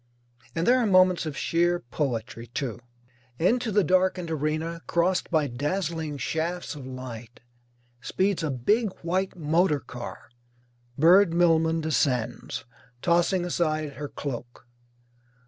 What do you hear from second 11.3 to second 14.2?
Millman descends, tossing aside her